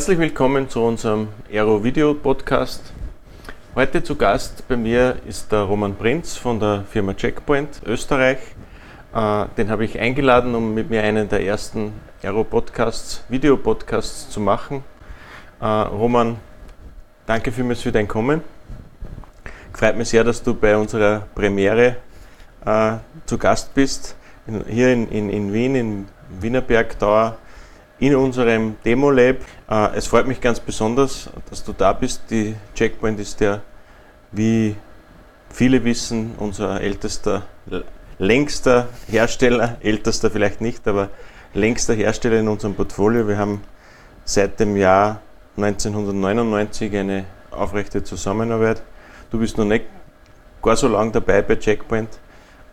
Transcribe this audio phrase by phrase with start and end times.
[0.00, 2.94] Herzlich willkommen zu unserem Aero Video Podcast.
[3.74, 8.38] Heute zu Gast bei mir ist der Roman Prinz von der Firma Checkpoint Österreich.
[9.14, 11.92] Äh, den habe ich eingeladen, um mit mir einen der ersten
[12.22, 14.82] Aero Podcasts, Video Podcasts zu machen.
[15.60, 16.38] Äh, Roman,
[17.26, 18.40] danke vielmals für dein Kommen.
[19.74, 21.96] Freut mich sehr, dass du bei unserer Premiere
[22.64, 22.92] äh,
[23.26, 24.16] zu Gast bist.
[24.66, 26.08] Hier in, in, in Wien, in
[26.40, 27.36] Wienerberg Tower
[28.00, 29.36] in unserem Demo-Lab.
[29.70, 32.22] Äh, es freut mich ganz besonders, dass du da bist.
[32.30, 33.60] Die Checkpoint ist ja,
[34.32, 34.74] wie
[35.52, 37.42] viele wissen, unser ältester,
[38.18, 41.10] längster Hersteller, ältester vielleicht nicht, aber
[41.54, 43.28] längster Hersteller in unserem Portfolio.
[43.28, 43.62] Wir haben
[44.24, 45.20] seit dem Jahr
[45.56, 48.82] 1999 eine aufrechte Zusammenarbeit.
[49.30, 49.84] Du bist noch nicht
[50.62, 52.18] gar so lange dabei bei Checkpoint,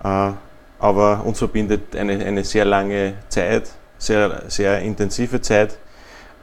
[0.03, 0.31] äh,
[0.79, 5.77] aber uns verbindet eine, eine sehr lange Zeit sehr, sehr intensive Zeit.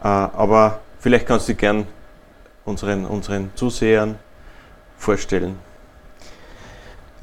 [0.03, 1.87] Äh, aber vielleicht kannst du dich gern
[2.65, 4.19] unseren, unseren Zusehern
[4.97, 5.59] vorstellen.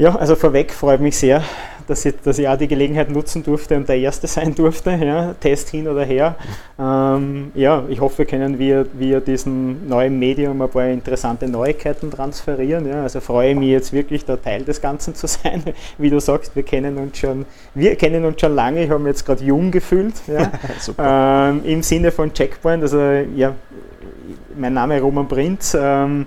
[0.02, 1.44] Ja, also vorweg freut mich sehr,
[1.88, 4.90] dass ich, dass ich auch die Gelegenheit nutzen durfte und der Erste sein durfte.
[4.90, 6.34] Ja, Test hin oder her.
[6.80, 12.88] Ähm, ja, ich hoffe, können wir via diesem neuen Medium ein paar interessante Neuigkeiten transferieren.
[12.88, 15.62] Ja, also freue ich mich jetzt wirklich, da Teil des Ganzen zu sein.
[16.00, 18.84] Wie du sagst, wir kennen uns schon, wir kennen uns schon lange.
[18.84, 20.16] Ich habe mich jetzt gerade jung gefühlt.
[20.26, 20.52] Ja,
[21.52, 22.82] ähm, Im Sinne von Checkpoint.
[22.82, 23.00] Also
[23.36, 23.54] ja,
[24.58, 25.78] mein Name ist Roman Prinz.
[25.80, 26.26] Ähm,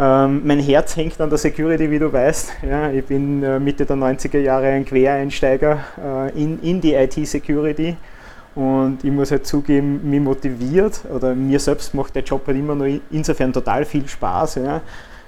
[0.00, 2.52] ähm, mein Herz hängt an der Security, wie du weißt.
[2.66, 7.98] Ja, ich bin äh, Mitte der 90er Jahre ein Quereinsteiger äh, in, in die IT-Security.
[8.54, 12.74] Und ich muss halt zugeben, mich motiviert oder mir selbst macht der Job halt immer
[12.74, 14.80] noch insofern total viel Spaß, ja,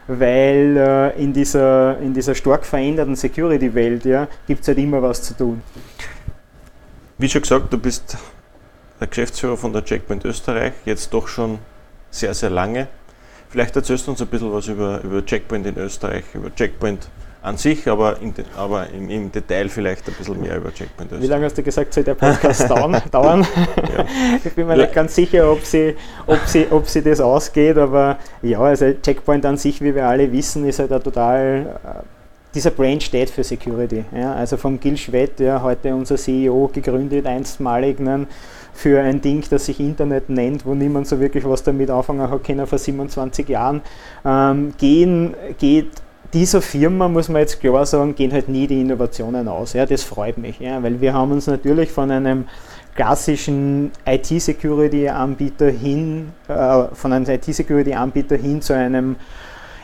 [0.08, 5.22] weil äh, in, dieser, in dieser stark veränderten Security-Welt ja, gibt es halt immer was
[5.22, 5.62] zu tun.
[7.18, 8.16] Wie schon gesagt, du bist
[8.98, 11.58] der Geschäftsführer von der Checkpoint Österreich, jetzt doch schon
[12.10, 12.88] sehr, sehr lange.
[13.52, 17.06] Vielleicht erzählst du uns ein bisschen was über, über Checkpoint in Österreich, über Checkpoint
[17.42, 21.22] an sich, aber, in, aber im, im, Detail vielleicht ein bisschen mehr über Checkpoint Österreich.
[21.22, 23.46] Wie lange hast du gesagt, soll der Podcast dauern?
[23.94, 24.06] Ja.
[24.42, 24.84] Ich bin mir ja.
[24.84, 25.96] nicht ganz sicher, ob sie,
[26.26, 30.32] ob, sie, ob sie das ausgeht, aber ja, also Checkpoint an sich, wie wir alle
[30.32, 31.88] wissen, ist halt ein total äh,
[32.54, 34.04] dieser Brand steht für Security.
[34.16, 38.00] Ja, also vom Gil Schwett, ja, heute unser CEO, gegründet, einstmalig
[38.74, 42.44] für ein Ding, das sich Internet nennt, wo niemand so wirklich was damit anfangen hat
[42.44, 43.82] können vor 27 Jahren,
[44.24, 45.90] ähm, gehen, geht
[46.32, 49.74] dieser Firma, muss man jetzt klar sagen, gehen halt nie die Innovationen aus.
[49.74, 52.46] Ja, das freut mich, ja, weil wir haben uns natürlich von einem
[52.94, 59.16] klassischen IT-Security-Anbieter hin, äh, von einem IT-Security-Anbieter hin zu einem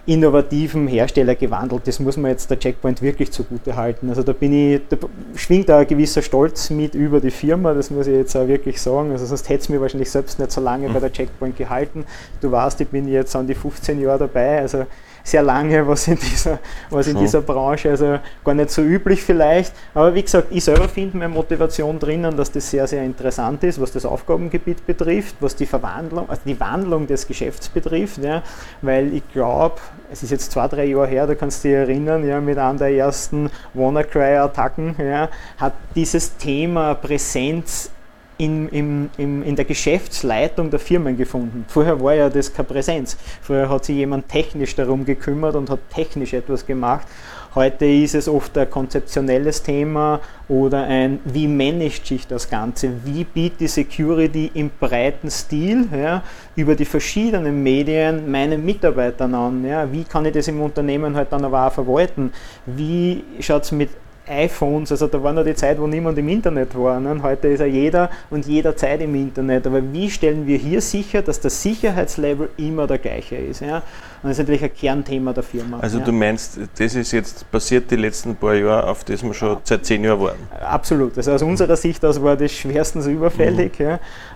[0.08, 1.86] innovativen Hersteller gewandelt.
[1.86, 4.08] Das muss man jetzt der Checkpoint wirklich zugute halten.
[4.08, 4.96] Also da bin ich, da
[5.34, 8.80] schwingt da ein gewisser Stolz mit über die Firma, das muss ich jetzt auch wirklich
[8.80, 9.12] sagen.
[9.12, 12.06] Also sonst hätte es mir wahrscheinlich selbst nicht so lange bei der Checkpoint gehalten.
[12.40, 14.86] Du weißt, ich bin jetzt an die 15 Jahre dabei, also
[15.28, 16.58] sehr lange was in dieser,
[16.90, 19.74] was in dieser Branche, also gar nicht so üblich vielleicht.
[19.94, 23.80] Aber wie gesagt, ich selber finde meine Motivation drinnen, dass das sehr, sehr interessant ist,
[23.80, 28.42] was das Aufgabengebiet betrifft, was die Verwandlung, also die Wandlung des Geschäfts betrifft, ja,
[28.80, 29.76] weil ich glaube,
[30.10, 32.78] es ist jetzt zwei, drei Jahre her, da kannst du dich erinnern, ja, mit einer
[32.78, 35.28] der ersten WannaCry-Attacken, ja,
[35.58, 37.90] hat dieses Thema Präsenz
[38.38, 41.64] in, in, in, in der Geschäftsleitung der Firmen gefunden.
[41.68, 43.16] Vorher war ja das keine Präsenz.
[43.42, 47.06] Vorher hat sich jemand technisch darum gekümmert und hat technisch etwas gemacht.
[47.54, 52.92] Heute ist es oft ein konzeptionelles Thema oder ein, wie managt sich das Ganze?
[53.04, 56.22] Wie bietet die Security im breiten Stil ja,
[56.54, 59.64] über die verschiedenen Medien meinen Mitarbeitern an?
[59.66, 59.90] Ja?
[59.90, 62.32] Wie kann ich das im Unternehmen halt dann aber auch verwalten?
[62.66, 63.90] Wie schaut es mit
[64.28, 67.00] iPhones, also da war noch die Zeit, wo niemand im Internet war.
[67.00, 67.22] Ne?
[67.22, 69.66] Heute ist ja jeder und jederzeit im Internet.
[69.66, 73.60] Aber wie stellen wir hier sicher, dass das Sicherheitslevel immer der gleiche ist?
[73.60, 73.82] Ja?
[74.22, 75.78] Und das ist natürlich ein Kernthema der Firma.
[75.78, 76.04] Also ja.
[76.04, 79.86] du meinst, das ist jetzt passiert die letzten paar Jahre, auf das wir schon seit
[79.86, 80.48] zehn Jahren warten?
[80.60, 81.16] Absolut.
[81.16, 83.78] Also aus unserer Sicht aus war das schwerstens überfällig.
[83.78, 83.86] Mhm.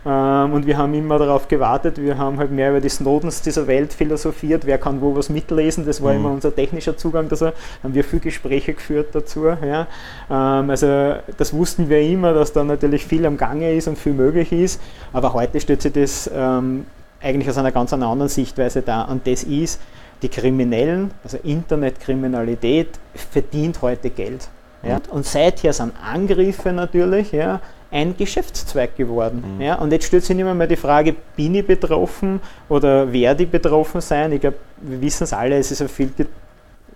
[0.05, 0.45] Ja.
[0.45, 3.67] Ähm, und wir haben immer darauf gewartet, wir haben halt mehr über die Snowdens dieser
[3.67, 6.21] Welt philosophiert, wer kann wo was mitlesen, das war mhm.
[6.21, 7.47] immer unser technischer Zugang dazu.
[7.83, 9.47] Haben wir viele Gespräche geführt dazu.
[9.47, 9.82] Ja.
[10.31, 14.13] Ähm, also das wussten wir immer, dass da natürlich viel am Gange ist und viel
[14.13, 14.81] möglich ist.
[15.13, 16.87] Aber heute stellt sich das ähm,
[17.21, 19.03] eigentlich aus einer ganz anderen Sichtweise da.
[19.03, 19.81] Und das ist,
[20.23, 24.49] die Kriminellen, also Internetkriminalität, verdient heute Geld.
[24.83, 24.97] Ja.
[24.97, 29.57] Und, und seither sind Angriffe natürlich ja, ein Geschäftszweig geworden.
[29.57, 29.61] Mhm.
[29.61, 29.75] Ja.
[29.77, 34.01] Und jetzt stellt sich nicht mehr, die Frage, bin ich betroffen oder werde ich betroffen
[34.01, 34.33] sein?
[34.33, 36.11] Ich glaube, wir wissen es alle, es ist ein viel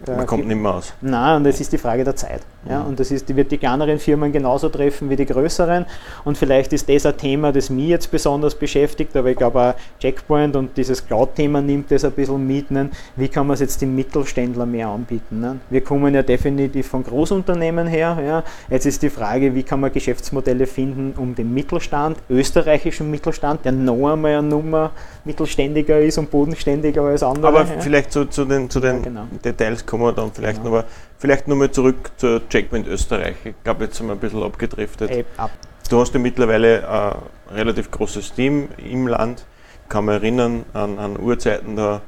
[0.06, 0.93] man kommt nicht mehr aus.
[1.00, 2.43] Nein, und es ist die Frage der Zeit.
[2.69, 2.88] Ja, mhm.
[2.88, 5.87] und das ist, wird die kleineren Firmen genauso treffen wie die größeren.
[6.25, 9.75] Und vielleicht ist das ein Thema, das mich jetzt besonders beschäftigt, aber ich glaube auch
[10.00, 12.70] Checkpoint und dieses Cloud-Thema nimmt das ein bisschen mit.
[12.70, 12.90] Ne?
[13.14, 15.40] Wie kann man es jetzt den Mittelständler mehr anbieten?
[15.40, 15.60] Ne?
[15.70, 18.19] Wir kommen ja definitiv von Großunternehmen her.
[18.25, 18.42] Ja?
[18.69, 23.72] Jetzt ist die Frage, wie kann man Geschäftsmodelle finden, um den Mittelstand, österreichischen Mittelstand, der
[23.72, 24.90] noch einmal eine Nummer
[25.25, 27.49] mittelständiger ist und bodenständiger als andere.
[27.49, 27.81] Aber ja?
[27.81, 29.26] vielleicht zu, zu den, zu den ja, genau.
[29.44, 30.76] Details kommen wir dann vielleicht genau.
[30.76, 30.84] noch.
[31.18, 33.36] Vielleicht nochmal zurück zur Checkpoint Österreich.
[33.44, 35.10] Ich glaube, jetzt sind wir ein bisschen abgedriftet.
[35.10, 35.50] Ey, ab.
[35.88, 39.46] Du hast ja mittlerweile ein relativ großes Team im Land.
[39.84, 42.02] Ich kann mich erinnern an, an Urzeiten, da,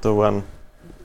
[0.00, 0.44] da waren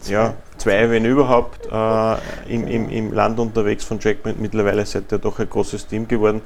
[0.06, 4.39] ja, zwei, wenn überhaupt, äh, im, im, im Land unterwegs von Checkpoint.
[4.39, 6.42] Mittlerweile seid ihr doch ein großes Team geworden.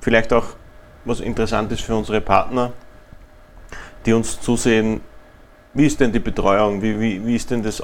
[0.00, 0.46] Vielleicht auch
[1.04, 2.72] was interessant ist für unsere Partner,
[4.06, 5.00] die uns zusehen,
[5.74, 7.82] wie ist denn die Betreuung, wie, wie, wie ist denn das,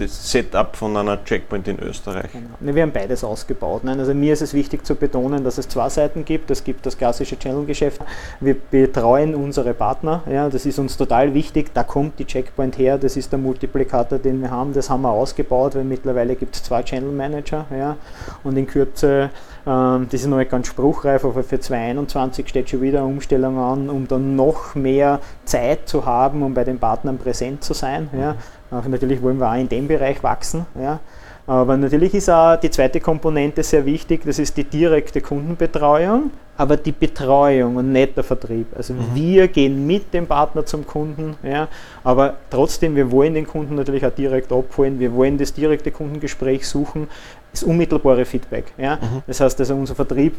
[0.00, 2.30] das Setup von einer Checkpoint in Österreich?
[2.32, 2.74] Genau.
[2.74, 3.84] Wir haben beides ausgebaut.
[3.84, 6.50] Nein, also mir ist es wichtig zu betonen, dass es zwei Seiten gibt.
[6.50, 8.00] Es gibt das klassische Channel-Geschäft.
[8.40, 10.22] Wir betreuen unsere Partner.
[10.30, 11.72] Ja, das ist uns total wichtig.
[11.74, 12.98] Da kommt die Checkpoint her.
[12.98, 14.72] Das ist der Multiplikator, den wir haben.
[14.72, 17.66] Das haben wir ausgebaut, weil mittlerweile gibt es zwei Channel Manager.
[17.70, 17.96] Ja,
[18.44, 19.30] und in Kürze
[19.68, 23.58] ähm, das ist noch nicht ganz spruchreif, aber für 2021 steht schon wieder eine Umstellung
[23.58, 28.08] an, um dann noch mehr Zeit zu haben, um bei den Partnern präsent zu sein.
[28.18, 28.36] Ja.
[28.70, 30.66] Natürlich wollen wir auch in dem Bereich wachsen.
[30.78, 31.00] Ja.
[31.48, 36.76] Aber natürlich ist auch die zweite Komponente sehr wichtig, das ist die direkte Kundenbetreuung, aber
[36.76, 38.66] die Betreuung und nicht der Vertrieb.
[38.76, 39.14] Also mhm.
[39.14, 41.68] wir gehen mit dem Partner zum Kunden, ja,
[42.04, 46.68] aber trotzdem, wir wollen den Kunden natürlich auch direkt abholen, wir wollen das direkte Kundengespräch
[46.68, 47.08] suchen,
[47.52, 48.72] das unmittelbare Feedback.
[48.76, 48.96] Ja.
[48.96, 49.22] Mhm.
[49.26, 50.34] Das heißt, also unser Vertrieb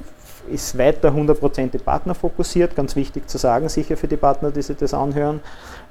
[0.52, 4.94] ist weiter 100% partnerfokussiert, ganz wichtig zu sagen, sicher für die Partner, die sich das
[4.94, 5.42] anhören.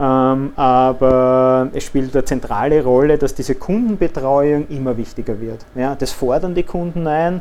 [0.01, 5.65] Ähm, aber es spielt eine zentrale Rolle, dass diese Kundenbetreuung immer wichtiger wird.
[5.75, 7.41] Ja, das fordern die Kunden ein,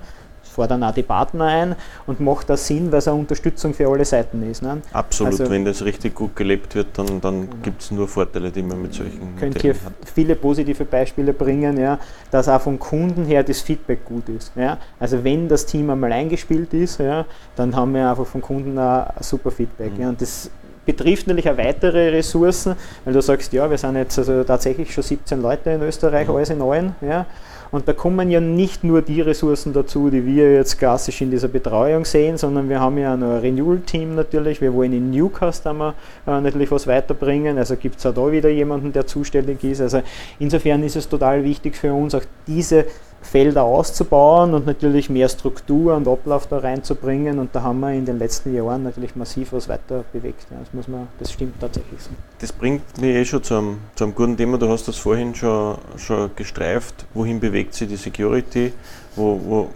[0.57, 1.75] fordern auch die Partner ein
[2.07, 4.63] und macht da Sinn, weil es eine Unterstützung für alle Seiten ist.
[4.63, 4.81] Ne?
[4.91, 7.55] Absolut, also, wenn das richtig gut gelebt wird, dann, dann genau.
[7.61, 9.93] gibt es nur Vorteile, die man mit solchen Könnt hier hat.
[10.13, 11.99] viele positive Beispiele bringen, ja,
[12.31, 14.51] dass auch vom Kunden her das Feedback gut ist.
[14.55, 14.79] Ja?
[14.99, 17.25] Also wenn das Team einmal eingespielt ist, ja,
[17.55, 19.93] dann haben wir einfach vom Kunden ein super Feedback.
[19.93, 20.01] Mhm.
[20.01, 20.09] Ja?
[20.09, 20.49] Und das
[20.87, 22.75] betrifft natürlich auch weitere Ressourcen,
[23.05, 26.35] weil du sagst, ja, wir sind jetzt also tatsächlich schon 17 Leute in Österreich, mhm.
[26.35, 26.95] alles in allen.
[27.01, 27.27] Ja.
[27.71, 31.47] Und da kommen ja nicht nur die Ressourcen dazu, die wir jetzt klassisch in dieser
[31.47, 34.61] Betreuung sehen, sondern wir haben ja ein Renewal-Team natürlich.
[34.61, 35.93] Wir wollen in Newcastle
[36.25, 37.57] äh, natürlich was weiterbringen.
[37.57, 39.81] Also gibt es auch da wieder jemanden, der zuständig ist.
[39.81, 40.01] Also
[40.39, 42.85] insofern ist es total wichtig für uns, auch diese
[43.21, 47.39] Felder auszubauen und natürlich mehr Struktur und Ablauf da reinzubringen.
[47.39, 50.47] Und da haben wir in den letzten Jahren natürlich massiv was weiter bewegt.
[50.49, 52.09] Das, muss man, das stimmt tatsächlich so.
[52.39, 54.57] Das bringt mich eh schon zu einem, guten Thema.
[54.57, 57.05] Du hast das vorhin schon, schon gestreift.
[57.13, 58.73] Wohin bewegt sich die Security?
[59.15, 59.69] Wo, wo,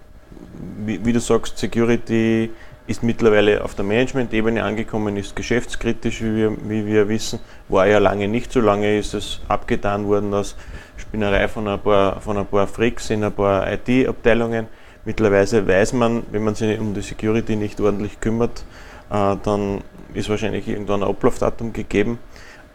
[0.86, 2.52] wie, wie du sagst, Security
[2.88, 7.40] ist mittlerweile auf der Management-Ebene angekommen, ist geschäftskritisch, wie wir, wie wir wissen.
[7.70, 10.56] War ja lange nicht so lange, ist es abgetan worden aus
[11.12, 14.68] Spinnerei von ein paar, von ein paar Freaks in ein paar IT-Abteilungen.
[15.04, 18.64] Mittlerweile weiß man, wenn man sich um die Security nicht ordentlich kümmert,
[19.10, 19.82] äh, dann
[20.14, 22.18] ist wahrscheinlich irgendwann ein Ablaufdatum gegeben.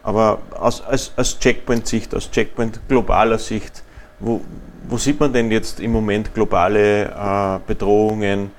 [0.03, 3.81] Aber aus, als, als Checkpoint-Sicht, aus Checkpoint globaler Sicht,
[4.19, 4.41] wo,
[4.87, 8.51] wo sieht man denn jetzt im Moment globale äh, Bedrohungen?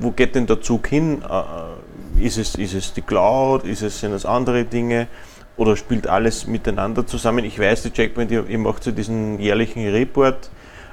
[0.00, 1.22] Wo geht denn der Zug hin?
[1.22, 3.64] Äh, ist, es, ist es die Cloud?
[3.64, 5.06] Ist es, sind es andere Dinge?
[5.56, 7.44] Oder spielt alles miteinander zusammen?
[7.44, 10.50] Ich weiß, die Checkpoint, ihr, ihr macht so diesen jährlichen Report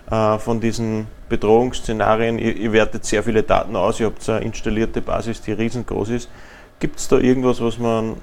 [0.10, 5.02] äh, von diesen Bedrohungsszenarien, ihr, ihr, wertet sehr viele Daten aus, ihr habt eine installierte
[5.02, 6.30] Basis, die riesengroß ist.
[6.80, 8.18] Gibt es da irgendwas, was man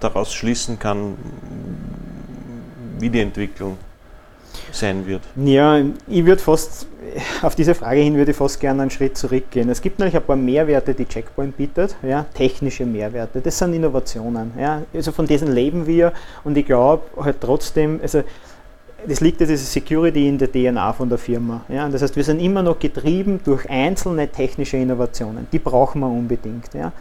[0.00, 1.16] daraus schließen kann,
[2.98, 3.78] wie die Entwicklung
[4.70, 5.22] sein wird?
[5.36, 6.86] Ja, ich würde fast,
[7.42, 9.68] auf diese Frage hin würde ich fast gerne einen Schritt zurückgehen.
[9.68, 14.52] Es gibt natürlich ein paar Mehrwerte, die Checkpoint bietet, ja, technische Mehrwerte, das sind Innovationen.
[14.58, 14.82] Ja.
[14.92, 18.22] Also von diesen leben wir und ich glaube halt trotzdem, also
[19.06, 21.62] das liegt ja diese Security in der DNA von der Firma.
[21.68, 21.88] Ja?
[21.88, 25.46] Das heißt, wir sind immer noch getrieben durch einzelne technische Innovationen.
[25.52, 26.72] Die brauchen wir unbedingt.
[26.74, 26.92] Ja?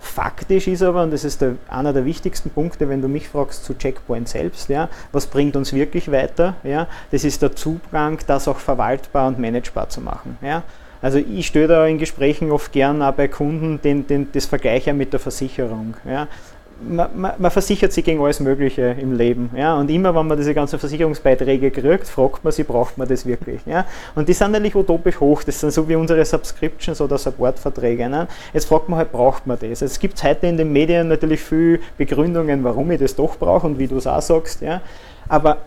[0.00, 3.64] Faktisch ist aber, und das ist der, einer der wichtigsten Punkte, wenn du mich fragst
[3.64, 8.48] zu Checkpoint selbst, ja, was bringt uns wirklich weiter, ja, das ist der Zugang, das
[8.48, 10.38] auch verwaltbar und managebar zu machen.
[10.40, 10.62] Ja.
[11.00, 14.92] Also ich störe da in Gesprächen oft gern auch bei Kunden den, den, das Vergleiche
[14.92, 15.94] mit der Versicherung.
[16.04, 16.26] Ja
[16.80, 19.50] man, man, versichert sich gegen alles Mögliche im Leben.
[19.56, 19.76] Ja?
[19.76, 23.60] Und immer, wenn man diese ganzen Versicherungsbeiträge kriegt, fragt man sich, braucht man das wirklich?
[23.66, 23.84] Ja?
[24.14, 25.42] Und die sind natürlich utopisch hoch.
[25.42, 28.08] Das sind so wie unsere Subscriptions oder Supportverträge.
[28.08, 28.28] Ne?
[28.52, 29.82] Jetzt fragt man halt, braucht man das?
[29.82, 33.78] Es gibt heute in den Medien natürlich viele Begründungen, warum ich das doch brauche und
[33.78, 34.60] wie du es auch sagst.
[34.60, 34.80] Ja?
[35.28, 35.58] Aber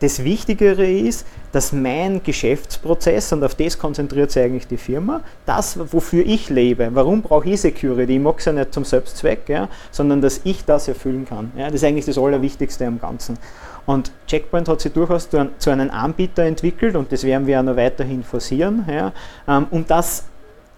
[0.00, 5.78] das Wichtigere ist, dass mein Geschäftsprozess, und auf das konzentriert sich eigentlich die Firma, das,
[5.92, 8.16] wofür ich lebe, warum brauche ich Security?
[8.16, 11.52] Ich mag es ja nicht zum Selbstzweck, ja, sondern dass ich das erfüllen kann.
[11.56, 13.38] Ja, das ist eigentlich das Allerwichtigste am Ganzen.
[13.86, 17.76] Und Checkpoint hat sich durchaus zu, einem Anbieter entwickelt und das werden wir auch noch
[17.76, 19.12] weiterhin forcieren, ja,
[19.48, 20.24] ähm, um das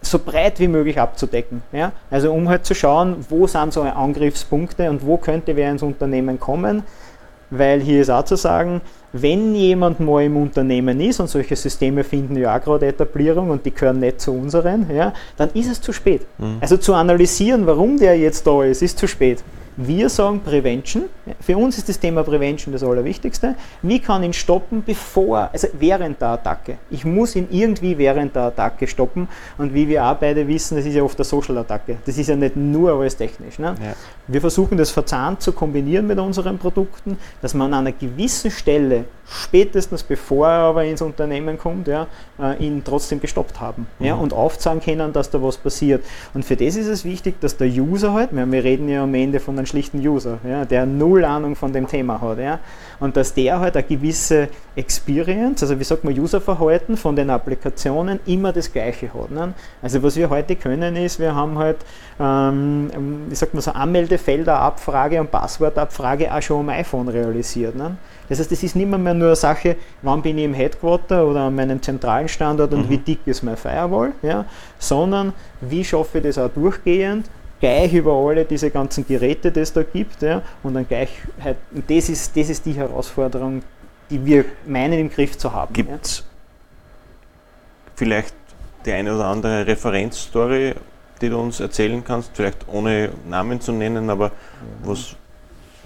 [0.00, 1.62] so breit wie möglich abzudecken.
[1.72, 1.92] Ja?
[2.10, 6.38] Also um halt zu schauen, wo sind so Angriffspunkte und wo könnte wer ins Unternehmen
[6.38, 6.84] kommen,
[7.50, 8.80] weil hier ist auch zu sagen,
[9.12, 13.64] wenn jemand mal im Unternehmen ist und solche Systeme finden ja auch gerade Etablierung und
[13.64, 16.22] die gehören nicht zu unseren, ja, dann ist es zu spät.
[16.36, 16.58] Mhm.
[16.60, 19.42] Also zu analysieren, warum der jetzt da ist, ist zu spät.
[19.80, 21.04] Wir sagen Prevention.
[21.40, 23.54] Für uns ist das Thema Prevention das Allerwichtigste.
[23.80, 26.78] Wie kann ich ihn stoppen, bevor, also während der Attacke.
[26.90, 29.28] Ich muss ihn irgendwie während der Attacke stoppen.
[29.56, 31.98] Und wie wir auch beide wissen, das ist ja oft eine Social-Attacke.
[32.04, 33.60] Das ist ja nicht nur alles technisch.
[33.60, 33.76] Ne?
[33.80, 33.94] Ja.
[34.26, 39.04] Wir versuchen das verzahnt zu kombinieren mit unseren Produkten, dass man an einer gewissen Stelle
[39.28, 42.06] spätestens bevor er aber ins Unternehmen kommt, ja,
[42.40, 44.06] äh, ihn trotzdem gestoppt haben mhm.
[44.06, 46.04] ja, und aufzeigen können, dass da was passiert.
[46.34, 49.40] Und für das ist es wichtig, dass der User halt, wir reden ja am Ende
[49.40, 52.58] von einem schlichten User, ja, der null Ahnung von dem Thema hat, ja,
[53.00, 58.20] und dass der halt eine gewisse Experience, also wie sagt man, Userverhalten von den Applikationen
[58.26, 59.30] immer das gleiche hat.
[59.30, 59.54] Ne?
[59.82, 61.78] Also was wir heute können ist, wir haben halt,
[62.18, 62.90] ähm,
[63.28, 67.76] wie sagt man so, Anmeldefelder, Abfrage und Passwortabfrage auch schon am iPhone realisiert.
[67.76, 67.96] Ne?
[68.28, 71.40] Das heißt, es ist nicht mehr nur eine Sache, wann bin ich im Headquarter oder
[71.42, 72.90] an meinem zentralen Standort und mhm.
[72.90, 74.44] wie dick ist mein Firewall, ja,
[74.78, 77.26] sondern wie schaffe ich das auch durchgehend
[77.60, 81.10] gleich über alle diese ganzen Geräte, die es da gibt, ja, und dann gleich,
[81.42, 83.62] halt, und das ist, das ist die Herausforderung,
[84.10, 85.72] die wir meinen im Griff zu haben.
[85.72, 86.24] Gibt es ja.
[87.96, 88.34] vielleicht
[88.86, 90.74] die eine oder andere Referenzstory,
[91.20, 94.30] die du uns erzählen kannst, vielleicht ohne Namen zu nennen, aber
[94.82, 95.16] was,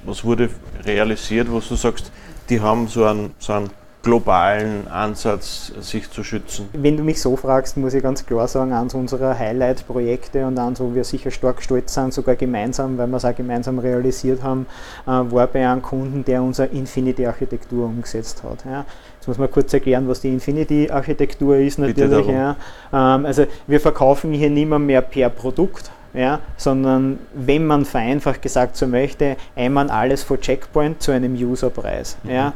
[0.05, 0.51] was wurde
[0.85, 2.13] realisiert, wo du sagst,
[2.49, 3.71] die haben so einen, so einen
[4.03, 6.69] globalen Ansatz, sich zu schützen?
[6.73, 10.81] Wenn du mich so fragst, muss ich ganz klar sagen, eines unserer Highlight-Projekte und eins,
[10.81, 14.67] wo wir sicher stark stolz sind, sogar gemeinsam, weil wir es auch gemeinsam realisiert haben,
[15.07, 18.65] äh, war bei einem Kunden, der unsere Infinity-Architektur umgesetzt hat.
[18.65, 22.27] Jetzt muss man kurz erklären, was die Infinity-Architektur ist natürlich.
[22.29, 22.57] Ähm,
[22.93, 28.77] also wir verkaufen hier nicht mehr, mehr per Produkt, ja, sondern wenn man vereinfacht gesagt
[28.77, 32.19] so möchte, einmal alles vor Checkpoint zu einem Userpreis.
[32.25, 32.31] Mhm.
[32.31, 32.53] Ja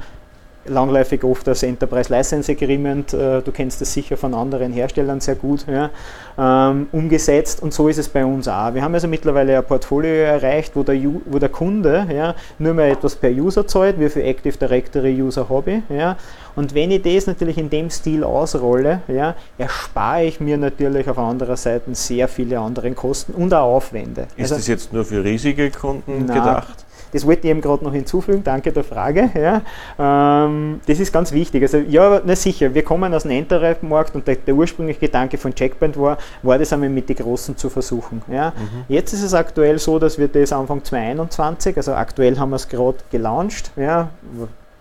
[0.69, 5.35] langläufig oft das Enterprise License Agreement, äh, du kennst das sicher von anderen Herstellern sehr
[5.35, 5.91] gut, ja,
[6.39, 8.75] ähm, umgesetzt und so ist es bei uns auch.
[8.75, 10.97] Wir haben also mittlerweile ein Portfolio erreicht, wo der,
[11.27, 15.47] wo der Kunde ja, nur mehr etwas per User zahlt, wie viel Active Directory User
[15.67, 15.83] ich.
[15.89, 16.17] Ja,
[16.57, 21.19] und wenn ich das natürlich in dem Stil ausrolle, ja, erspare ich mir natürlich auf
[21.19, 24.23] anderer Seite sehr viele andere Kosten und auch Aufwände.
[24.37, 26.86] Ist also, das jetzt nur für riesige Kunden na, gedacht?
[27.13, 29.31] Das wollte ich eben gerade noch hinzufügen, danke der Frage.
[29.37, 29.63] Ja.
[29.99, 31.63] Ähm, das ist ganz wichtig.
[31.63, 35.55] Also ja, na sicher, wir kommen aus dem Enterprise-Markt und der, der, ursprüngliche Gedanke von
[35.55, 38.23] Checkpoint war, war das einmal mit den Großen zu versuchen.
[38.31, 38.51] Ja.
[38.51, 38.85] Mhm.
[38.89, 42.69] Jetzt ist es aktuell so, dass wir das Anfang 2021, also aktuell haben wir es
[42.69, 44.11] gerade gelauncht, ja,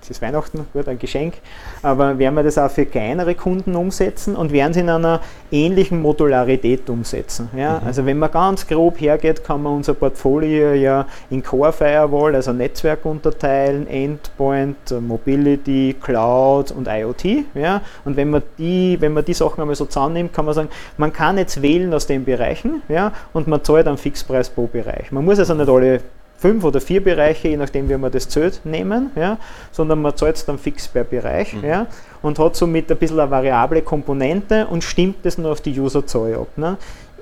[0.05, 1.35] es ist Weihnachten, gut, ein Geschenk,
[1.81, 5.19] aber werden wir das auch für kleinere Kunden umsetzen und werden es in einer
[5.51, 7.49] ähnlichen Modularität umsetzen.
[7.57, 7.79] Ja?
[7.79, 7.87] Mhm.
[7.87, 12.53] Also wenn man ganz grob hergeht, kann man unser Portfolio ja in Core Firewall, also
[12.53, 17.45] Netzwerk unterteilen, Endpoint, Mobility, Cloud und IoT.
[17.55, 17.81] Ja?
[18.03, 21.11] Und wenn man, die, wenn man die Sachen einmal so zusammennimmt, kann man sagen, man
[21.11, 23.11] kann jetzt wählen aus den Bereichen ja?
[23.33, 25.11] und man zahlt einen Fixpreis pro Bereich.
[25.11, 26.01] Man muss also nicht alle
[26.37, 29.37] fünf oder vier Bereiche, je nachdem wie man das zählt, nehmen, ja,
[29.71, 31.65] sondern man zahlt es dann fix per Bereich mhm.
[31.65, 31.87] ja,
[32.21, 36.35] und hat somit ein bisschen eine variable Komponente und stimmt das nur auf die Userzahl
[36.35, 36.49] ab.
[36.55, 36.77] Ne.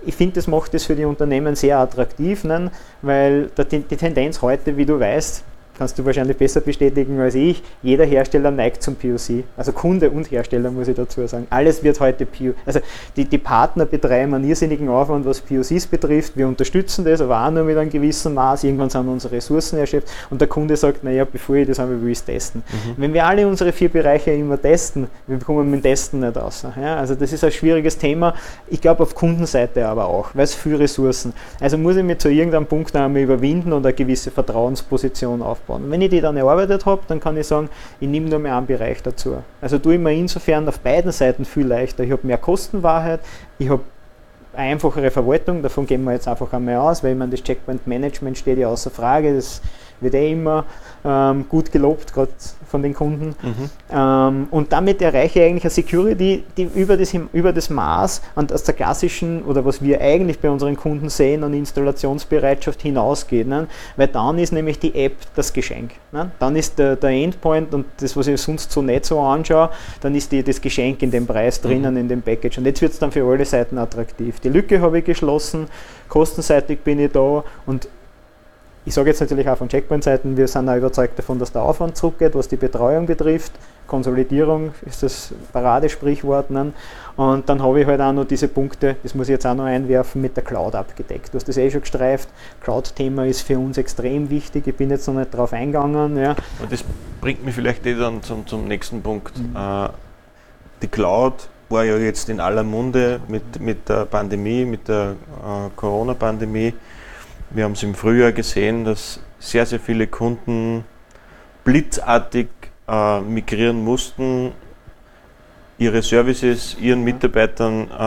[0.05, 4.41] Ich finde, das macht das für die Unternehmen sehr attraktiv, ne, weil die, die Tendenz
[4.41, 5.43] heute, wie du weißt,
[5.77, 9.43] kannst du wahrscheinlich besser bestätigen als ich, jeder Hersteller neigt zum POC.
[9.57, 11.47] Also Kunde und Hersteller muss ich dazu sagen.
[11.49, 12.55] Alles wird heute POC.
[12.65, 12.79] Also
[13.15, 16.37] die, die Partner betreiben einen irrsinnigen Aufwand, was POCs betrifft.
[16.37, 18.63] Wir unterstützen das, aber auch nur mit einem gewissen Maß.
[18.63, 22.11] Irgendwann sind unsere Ressourcen erschöpft und der Kunde sagt, naja, bevor ich das habe, will
[22.11, 22.63] ich es testen.
[22.67, 22.93] Mhm.
[22.97, 26.65] Wenn wir alle unsere vier Bereiche immer testen, wir bekommen mit dem Testen nicht raus.
[26.79, 28.35] Ja, also das ist ein schwieriges Thema.
[28.67, 31.33] Ich glaube auf Kundenseite aber auch, weil es viel Ressourcen.
[31.59, 35.85] Also muss ich mich zu irgendeinem Punkt einmal überwinden und eine gewisse Vertrauensposition aufbauen aufbauen.
[35.85, 38.57] Und wenn ich die dann erarbeitet habe, dann kann ich sagen, ich nehme nur mehr
[38.57, 39.37] einen Bereich dazu.
[39.61, 42.03] Also tue ich mir insofern auf beiden Seiten viel leichter.
[42.03, 43.21] Ich habe mehr Kostenwahrheit,
[43.59, 43.81] ich habe
[44.55, 48.59] einfachere Verwaltung, davon gehen wir jetzt einfach einmal aus, weil man das Checkpoint Management steht
[48.59, 49.35] ja außer Frage.
[49.35, 49.61] Das
[50.03, 50.65] wird eh immer
[51.05, 52.31] ähm, gut gelobt, gerade
[52.73, 53.35] von den Kunden.
[53.41, 53.69] Mhm.
[53.91, 58.51] Ähm, und damit erreiche ich eigentlich eine Security, die über das, über das Maß und
[58.51, 63.47] aus der klassischen oder was wir eigentlich bei unseren Kunden sehen an Installationsbereitschaft hinausgeht.
[63.47, 63.67] Ne?
[63.95, 65.91] Weil dann ist nämlich die App das Geschenk.
[66.11, 66.31] Ne?
[66.39, 69.69] Dann ist der, der Endpoint und das, was ich sonst so nicht so anschaue,
[70.01, 71.99] dann ist die, das Geschenk in dem Preis drinnen, mhm.
[71.99, 72.57] in dem Package.
[72.57, 74.39] Und jetzt wird es dann für alle Seiten attraktiv.
[74.39, 75.67] Die Lücke habe ich geschlossen,
[76.09, 77.87] kostenseitig bin ich da und
[78.85, 81.95] ich sage jetzt natürlich auch von Checkpoint-Seiten, wir sind auch überzeugt davon, dass der Aufwand
[81.95, 83.53] zurückgeht, was die Betreuung betrifft.
[83.87, 86.49] Konsolidierung ist das Paradesprichwort.
[86.49, 86.73] Ne?
[87.15, 89.65] Und dann habe ich halt auch noch diese Punkte, das muss ich jetzt auch noch
[89.65, 91.33] einwerfen, mit der Cloud abgedeckt.
[91.33, 92.27] Du hast das eh schon gestreift.
[92.61, 94.67] Cloud-Thema ist für uns extrem wichtig.
[94.67, 96.17] Ich bin jetzt noch nicht darauf eingegangen.
[96.17, 96.35] Ja.
[96.61, 96.83] Und das
[97.21, 99.37] bringt mich vielleicht eh dann zum, zum nächsten Punkt.
[99.37, 99.55] Mhm.
[99.55, 99.89] Äh,
[100.81, 101.33] die Cloud
[101.69, 106.73] war ja jetzt in aller Munde mit, mit der Pandemie, mit der äh, Corona-Pandemie.
[107.55, 110.85] Wir haben es im Frühjahr gesehen, dass sehr, sehr viele Kunden
[111.63, 112.47] blitzartig
[112.87, 114.53] äh, migrieren mussten,
[115.77, 118.03] ihre Services ihren Mitarbeitern äh,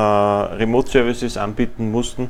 [0.56, 2.28] Remote-Services anbieten mussten.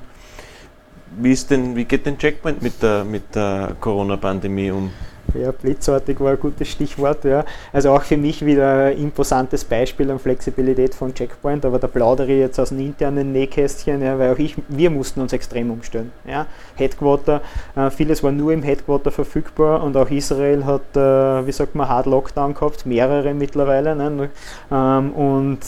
[1.18, 4.92] Wie, ist denn, wie geht denn Checkpoint mit der, mit der Corona-Pandemie um?
[5.35, 7.25] Ja, blitzartig war ein gutes Stichwort.
[7.25, 7.45] Ja.
[7.73, 12.33] Also auch für mich wieder ein imposantes Beispiel an Flexibilität von Checkpoint, aber da plaudere
[12.33, 16.12] ich jetzt aus dem internen Nähkästchen, ja, weil auch ich, wir mussten uns extrem umstellen.
[16.26, 16.47] Ja.
[16.76, 17.40] Headquarter,
[17.75, 21.88] äh, vieles war nur im Headquarter verfügbar und auch Israel hat, äh, wie sagt man,
[21.88, 23.97] Hard Lockdown gehabt, mehrere mittlerweile.
[23.97, 24.30] Ne.
[24.71, 25.59] Ähm, und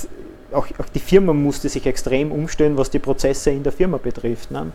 [0.53, 4.51] auch, auch, die Firma musste sich extrem umstellen, was die Prozesse in der Firma betrifft.
[4.51, 4.73] Ne.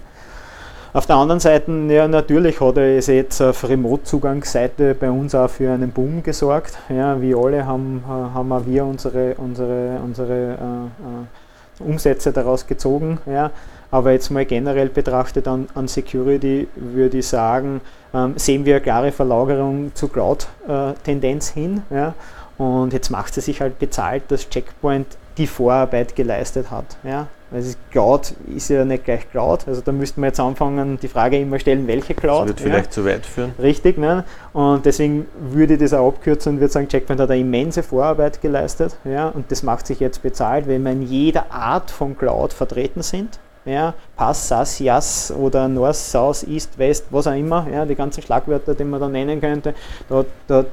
[0.96, 5.72] Auf der anderen Seite, ja, natürlich hat es jetzt auf Remote-Zugangsseite bei uns auch für
[5.72, 6.78] einen Boom gesorgt.
[6.88, 13.18] Ja, wie alle haben, haben auch wir unsere, unsere, unsere äh, äh, Umsätze daraus gezogen.
[13.26, 13.50] Ja.
[13.90, 17.82] Aber jetzt mal generell betrachtet an, an Security würde ich sagen,
[18.14, 21.82] ähm, sehen wir eine klare Verlagerung zu Cloud-Tendenz äh, hin.
[21.90, 22.14] Ja.
[22.58, 25.08] Und jetzt macht es sich halt bezahlt, dass Checkpoint
[25.38, 26.86] die Vorarbeit geleistet hat.
[27.04, 27.28] Ja.
[27.50, 29.68] Weil Cloud ist ja nicht gleich Cloud.
[29.68, 32.42] Also da müssten wir jetzt anfangen, die Frage immer stellen, welche Cloud.
[32.42, 33.54] Das wird vielleicht zu weit führen.
[33.60, 34.24] Richtig, ne?
[34.54, 38.42] Und deswegen würde ich das auch abkürzen und würde sagen, Checkpoint hat eine immense Vorarbeit
[38.42, 38.98] geleistet.
[39.04, 39.30] Ja?
[39.30, 43.40] Und das macht sich jetzt bezahlt, wenn wir in jeder Art von Cloud vertreten sind.
[43.66, 48.22] Ja, Pass, SAS, Jas oder North, South, East, West, was auch immer, ja, die ganzen
[48.22, 49.74] Schlagwörter, die man da nennen könnte,
[50.10, 50.66] da, da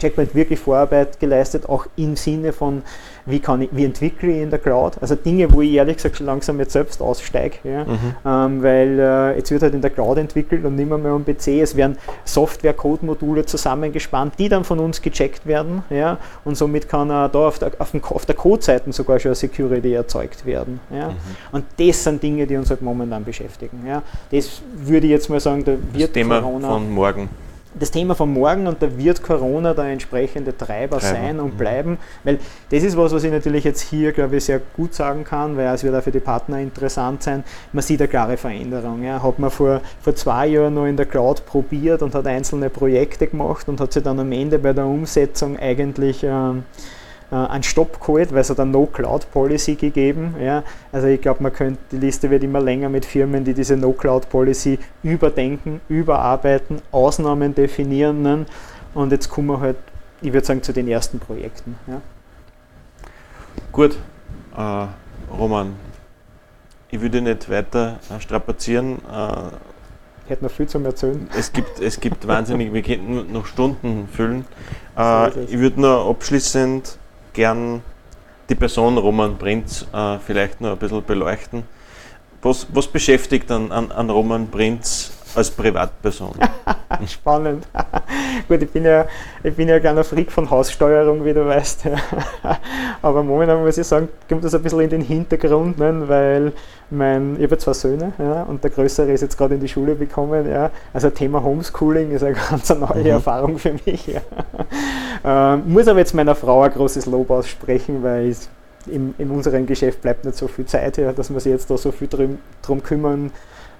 [0.00, 2.82] Checkpoint wirklich Vorarbeit geleistet, auch im Sinne von
[3.26, 4.94] wie, kann ich, wie entwickle ich in der Cloud.
[5.00, 7.84] Also Dinge, wo ich ehrlich gesagt schon langsam jetzt selbst aussteige, ja?
[7.84, 7.98] mhm.
[8.24, 11.24] ähm, weil äh, jetzt wird halt in der Cloud entwickelt und nicht mehr, mehr am
[11.24, 11.48] PC.
[11.60, 16.18] Es werden Software-Code-Module zusammengespannt, die dann von uns gecheckt werden ja?
[16.44, 20.44] und somit kann äh, da auf der, auf, auf der Code-Seite sogar schon Security erzeugt
[20.46, 20.80] werden.
[20.90, 21.10] Ja?
[21.10, 21.16] Mhm.
[21.52, 23.84] Und das sind Dinge, die uns halt momentan beschäftigen.
[23.86, 24.02] Ja?
[24.30, 27.28] Das würde ich jetzt mal sagen, da wird das Thema Corona von morgen
[27.78, 31.00] das Thema von morgen und da wird Corona der entsprechende Treiber, Treiber.
[31.00, 31.58] sein und mhm.
[31.58, 32.38] bleiben, weil
[32.70, 35.66] das ist was, was ich natürlich jetzt hier, glaube ich, sehr gut sagen kann, weil
[35.74, 37.44] es wird auch für die Partner interessant sein.
[37.72, 39.02] Man sieht eine klare Veränderung.
[39.04, 39.22] Ja.
[39.22, 43.26] Hat man vor, vor zwei Jahren noch in der Cloud probiert und hat einzelne Projekte
[43.26, 46.64] gemacht und hat sich dann am Ende bei der Umsetzung eigentlich ähm,
[47.30, 50.34] äh, einen Stopp geholt, weil es hat eine No-Cloud-Policy gegeben.
[50.40, 50.62] Ja.
[50.92, 54.78] Also ich glaube, man könnte, die Liste wird immer länger mit Firmen, die diese No-Cloud-Policy
[55.02, 58.22] überdenken, überarbeiten, Ausnahmen definieren.
[58.22, 58.46] Ne.
[58.94, 59.76] Und jetzt kommen wir halt,
[60.20, 61.76] ich würde sagen, zu den ersten Projekten.
[61.86, 62.00] Ja.
[63.72, 63.96] Gut,
[64.56, 64.86] äh,
[65.32, 65.74] Roman,
[66.90, 68.98] ich würde nicht weiter äh, strapazieren.
[69.08, 71.28] Äh, hätte noch viel zu erzählen.
[71.36, 74.44] Es gibt, es gibt wahnsinnig, wir könnten noch Stunden füllen.
[74.96, 76.98] Äh, ich würde nur abschließend
[77.32, 77.82] gern
[78.48, 81.62] die Person Roman Prinz äh, vielleicht noch ein bisschen beleuchten.
[82.42, 86.32] Was, was beschäftigt an, an, an Roman Prinz als Privatperson?
[87.06, 87.66] Spannend.
[88.48, 89.06] Gut, ich bin ja,
[89.42, 91.84] ich bin ja ein kleiner Freak von Haussteuerung, wie du weißt.
[93.02, 96.52] Aber momentan muss ich sagen, kommt das ein bisschen in den Hintergrund, ne, weil
[96.90, 99.94] mein, ich habe zwei Söhne ja, und der Größere ist jetzt gerade in die Schule
[99.94, 100.50] gekommen.
[100.50, 100.70] Ja.
[100.92, 103.06] Also Thema Homeschooling ist eine ganz neue mhm.
[103.06, 104.06] Erfahrung für mich.
[104.08, 104.20] Ja.
[105.24, 108.48] Ähm, muss aber jetzt meiner Frau ein großes Lob aussprechen, weil es
[108.86, 111.76] in, in unserem Geschäft bleibt nicht so viel Zeit, ja, dass man sich jetzt da
[111.76, 113.30] so viel drum, drum kümmern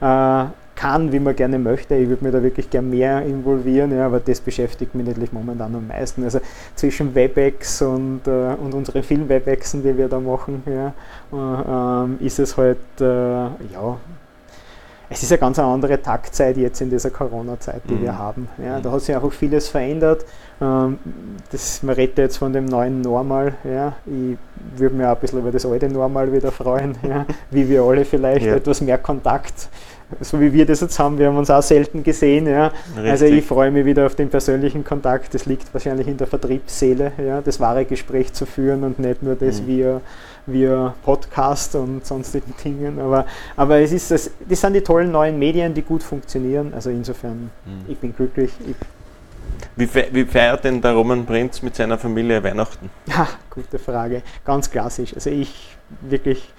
[0.01, 0.45] äh,
[0.81, 1.95] kann, wie man gerne möchte.
[1.95, 5.75] Ich würde mich da wirklich gerne mehr involvieren, ja, aber das beschäftigt mich natürlich momentan
[5.75, 6.25] am meisten.
[6.25, 6.41] Also
[6.75, 12.39] zwischen WebEx und, äh, und unseren vielen WebExen, die wir da machen, ja, äh, ist
[12.39, 13.99] es halt, äh, ja,
[15.13, 18.03] es ist eine ganz andere Taktzeit jetzt in dieser Corona-Zeit, die mhm.
[18.03, 18.49] wir haben.
[18.65, 18.83] Ja, mhm.
[18.83, 20.25] da hat sich einfach vieles verändert.
[20.63, 20.99] Ähm,
[21.51, 23.55] das, man redet jetzt von dem neuen Normal.
[23.65, 23.97] Ja.
[24.07, 24.39] Ich
[24.79, 28.07] würde mich auch ein bisschen über das alte Normal wieder freuen, ja, wie wir alle
[28.07, 28.55] vielleicht ja.
[28.55, 29.69] etwas mehr Kontakt
[30.21, 32.47] so wie wir das jetzt haben, wir haben uns auch selten gesehen.
[32.47, 32.73] Ja.
[32.97, 35.35] Also ich freue mich wieder auf den persönlichen Kontakt.
[35.35, 39.35] Das liegt wahrscheinlich in der Vertriebsseele, ja, das wahre Gespräch zu führen und nicht nur
[39.37, 39.67] das mhm.
[39.67, 40.01] via,
[40.47, 42.99] via Podcast und sonstigen Dingen.
[42.99, 46.73] Aber, aber es ist das, das sind die tollen neuen Medien, die gut funktionieren.
[46.75, 47.85] Also insofern, mhm.
[47.89, 48.51] ich bin glücklich.
[48.67, 48.77] Ich
[49.77, 52.91] wie, fe wie, feiert denn der Roman Prinz mit seiner Familie Weihnachten?
[53.07, 54.23] Ja, gute Frage.
[54.45, 55.15] Ganz klassisch.
[55.15, 56.53] Also ich wirklich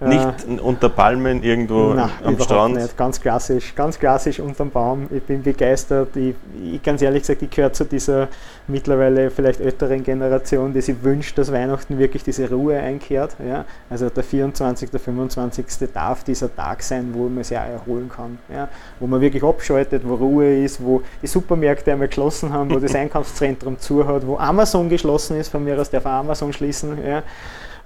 [0.00, 2.76] nicht äh, unter Palmen irgendwo Nein, am Strand?
[2.76, 2.96] Nicht.
[2.96, 5.08] Ganz klassisch, ganz klassisch unterm Baum.
[5.10, 6.16] Ich bin begeistert.
[6.16, 8.28] Ich, ich ganz ehrlich gesagt, ich gehöre zu dieser
[8.68, 13.36] mittlerweile vielleicht älteren Generation, die sich wünscht, dass Weihnachten wirklich diese Ruhe einkehrt.
[13.44, 13.64] Ja?
[13.90, 15.66] Also der 24., der 25.
[15.92, 18.38] darf dieser Tag sein, wo man sich auch erholen kann.
[18.52, 18.68] Ja?
[19.00, 22.94] Wo man wirklich abschaltet, wo Ruhe ist, wo die Supermärkte einmal geschlossen haben, wo das
[22.94, 26.98] Einkaufszentrum zu hat, wo Amazon geschlossen ist, von mir aus darf Amazon schließen.
[27.04, 27.22] Ja?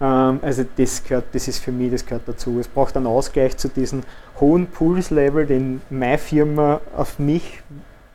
[0.00, 2.58] Ähm, also das, gehört, das ist für mich, das gehört dazu.
[2.58, 4.02] Es braucht einen Ausgleich zu diesem
[4.40, 7.60] hohen Pulslevel, den meine Firma auf mich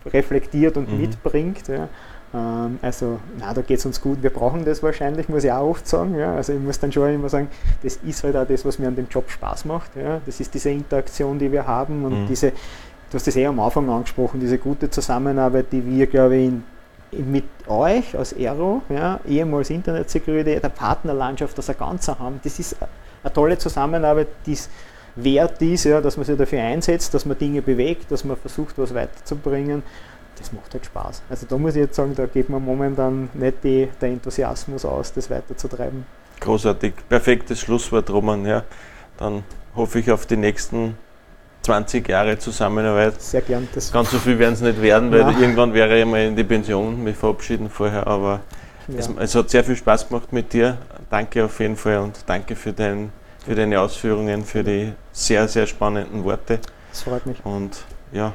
[0.06, 1.02] reflektiert und mhm.
[1.02, 1.68] mitbringt.
[1.68, 1.88] Ja.
[2.34, 5.70] Ähm, also, na, da geht es uns gut, wir brauchen das wahrscheinlich, muss ich auch
[5.70, 6.16] oft sagen.
[6.16, 6.36] Ja.
[6.36, 7.48] Also ich muss dann schon immer sagen,
[7.84, 9.96] das ist halt auch das, was mir an dem Job Spaß macht.
[9.96, 10.22] Ja.
[10.26, 12.28] Das ist diese Interaktion, die wir haben und mhm.
[12.28, 16.48] diese, du hast das eh am Anfang angesprochen, diese gute Zusammenarbeit, die wir, glaube ich,
[16.48, 16.63] in
[17.12, 22.39] mit euch als Aero, ja, ehemals Internet Security, der Partnerlandschaft als ein Ganzer haben.
[22.43, 22.76] Das ist
[23.24, 24.70] eine tolle Zusammenarbeit, die es
[25.15, 28.78] wert ist, ja, dass man sich dafür einsetzt, dass man Dinge bewegt, dass man versucht,
[28.78, 29.84] was weiterzubringen.
[30.38, 31.24] Das macht halt Spaß.
[31.30, 35.12] Also da muss ich jetzt sagen, da geht man momentan nicht die, der Enthusiasmus aus,
[35.13, 36.06] das weiterzutreiben.
[36.39, 38.46] Großartig, perfektes Schlusswort, Roman.
[38.46, 38.63] Ja.
[39.17, 39.43] Dann
[39.76, 40.96] hoffe ich auf die nächsten
[41.67, 43.21] 20 Jahre Zusammenarbeit.
[43.21, 43.67] Sehr gern.
[43.73, 45.41] Das Ganz so viel werden es nicht werden, weil Nein.
[45.41, 48.39] irgendwann wäre ich mal in die Pension, mich verabschieden vorher, aber
[48.88, 48.99] ja.
[48.99, 50.77] es, es, hat sehr viel Spaß gemacht mit dir.
[51.10, 53.12] Danke auf jeden Fall und danke für, dein,
[53.45, 56.60] für deine Ausführungen, für die sehr, sehr spannenden Worte.
[56.89, 57.38] Das freut mich.
[57.43, 58.34] Und ja,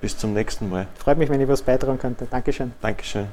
[0.00, 0.86] bis zum nächsten Mal.
[0.96, 2.28] Freut mich, wenn ich was beitragen könnte.
[2.30, 2.70] Dankeschön.
[2.80, 3.26] Dankeschön.